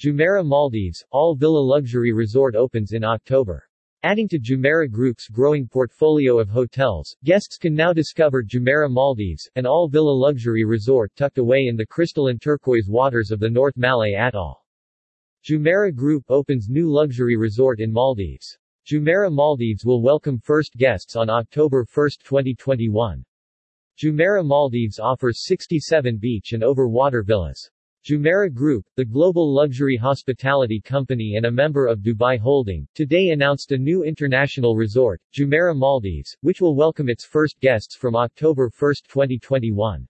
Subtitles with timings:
[0.00, 3.68] Jumeirah Maldives, all-villa luxury resort opens in October.
[4.02, 9.66] Adding to Jumeirah Group's growing portfolio of hotels, guests can now discover Jumeirah Maldives, an
[9.66, 14.64] all-villa luxury resort tucked away in the crystalline turquoise waters of the North Malé Atoll.
[15.46, 18.56] Jumeirah Group opens new luxury resort in Maldives.
[18.90, 23.22] Jumeirah Maldives will welcome first guests on October 1, 2021.
[24.02, 27.70] Jumeirah Maldives offers 67 beach and over-water villas.
[28.02, 33.72] Jumeirah Group, the global luxury hospitality company and a member of Dubai Holding, today announced
[33.72, 38.94] a new international resort, Jumeirah Maldives, which will welcome its first guests from October 1,
[39.06, 40.08] 2021.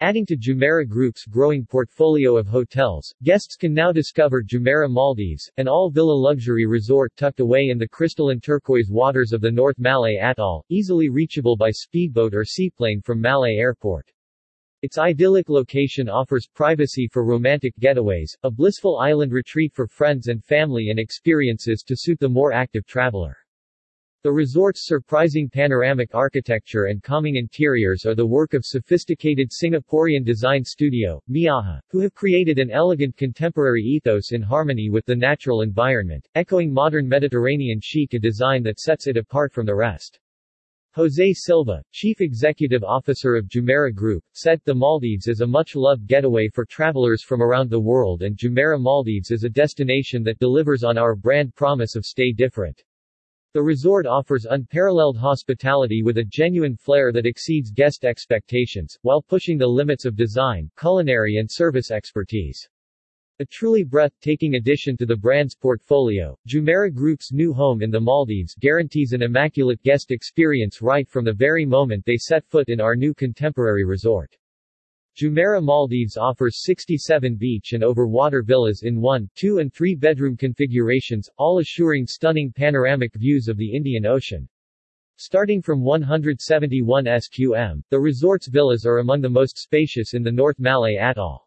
[0.00, 5.68] Adding to Jumeirah Group's growing portfolio of hotels, guests can now discover Jumeirah Maldives, an
[5.68, 10.66] all-villa luxury resort tucked away in the crystalline turquoise waters of the North Malé Atoll,
[10.68, 14.12] easily reachable by speedboat or seaplane from Malé Airport.
[14.82, 20.44] Its idyllic location offers privacy for romantic getaways, a blissful island retreat for friends and
[20.44, 23.36] family and experiences to suit the more active traveler.
[24.22, 30.64] The resort's surprising panoramic architecture and calming interiors are the work of sophisticated Singaporean design
[30.64, 36.28] studio, Miaja, who have created an elegant contemporary ethos in harmony with the natural environment,
[36.34, 40.18] echoing modern Mediterranean chic a design that sets it apart from the rest.
[40.96, 46.48] Jose Silva, chief executive officer of Jumeirah Group, said, The Maldives is a much-loved getaway
[46.48, 50.96] for travelers from around the world and Jumeirah Maldives is a destination that delivers on
[50.96, 52.82] our brand promise of stay different.
[53.52, 59.58] The resort offers unparalleled hospitality with a genuine flair that exceeds guest expectations, while pushing
[59.58, 62.66] the limits of design, culinary and service expertise.
[63.38, 68.54] A truly breathtaking addition to the brand's portfolio, Jumeirah Group's new home in the Maldives
[68.54, 72.96] guarantees an immaculate guest experience right from the very moment they set foot in our
[72.96, 74.34] new contemporary resort.
[75.20, 81.28] Jumeirah Maldives offers 67 beach and over-water villas in one, two and three bedroom configurations,
[81.36, 84.48] all assuring stunning panoramic views of the Indian Ocean.
[85.16, 90.56] Starting from 171 SQM, the resort's villas are among the most spacious in the North
[90.58, 91.45] Malé Atoll.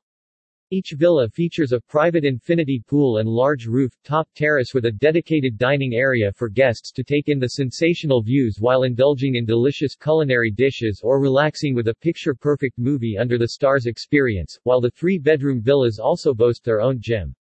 [0.72, 5.96] Each villa features a private infinity pool and large roof-top terrace with a dedicated dining
[5.96, 11.02] area for guests to take in the sensational views while indulging in delicious culinary dishes
[11.04, 16.36] or relaxing with a picture-perfect movie under the stars experience, while the three-bedroom villas also
[16.36, 17.34] boast their own gym.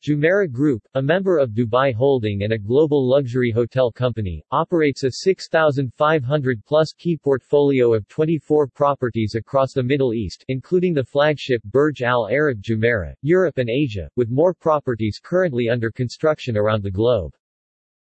[0.00, 5.10] Jumeirah Group, a member of Dubai Holding and a global luxury hotel company, operates a
[5.26, 12.28] 6,500-plus key portfolio of 24 properties across the Middle East, including the flagship Burj Al
[12.28, 17.34] Arab Jumeirah, Europe and Asia, with more properties currently under construction around the globe.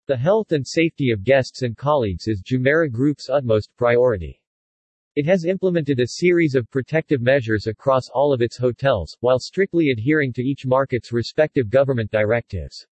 [0.08, 4.40] The health and safety of guests and colleagues is Jumeirah Group's utmost priority.
[5.16, 9.90] It has implemented a series of protective measures across all of its hotels, while strictly
[9.90, 12.86] adhering to each market's respective government directives.